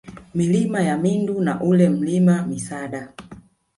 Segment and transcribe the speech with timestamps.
[0.35, 3.13] Milima ya Mindu na ule Mlima Misada